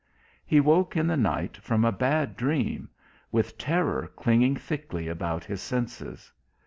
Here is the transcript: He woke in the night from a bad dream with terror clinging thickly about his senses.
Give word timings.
He 0.43 0.59
woke 0.59 0.97
in 0.97 1.05
the 1.05 1.15
night 1.15 1.57
from 1.57 1.85
a 1.85 1.91
bad 1.91 2.35
dream 2.35 2.89
with 3.31 3.55
terror 3.59 4.11
clinging 4.15 4.55
thickly 4.55 5.07
about 5.07 5.43
his 5.43 5.61
senses. 5.61 6.33